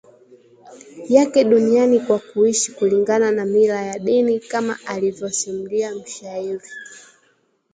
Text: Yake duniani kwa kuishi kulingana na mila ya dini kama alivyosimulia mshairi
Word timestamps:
Yake 1.09 1.43
duniani 1.43 1.99
kwa 1.99 2.19
kuishi 2.19 2.71
kulingana 2.71 3.31
na 3.31 3.45
mila 3.45 3.81
ya 3.85 3.99
dini 3.99 4.39
kama 4.39 4.79
alivyosimulia 4.85 5.95
mshairi 5.95 6.69